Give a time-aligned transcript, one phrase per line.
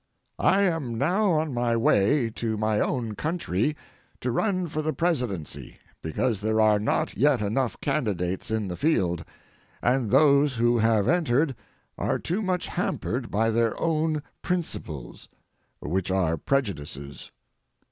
[0.39, 3.75] I am now on my way to my own country
[4.21, 9.23] to run for the presidency because there are not yet enough candidates in the field,
[9.79, 11.55] and those who have entered
[11.99, 15.29] are too much hampered by their own principles,
[15.81, 17.29] which are prejudices.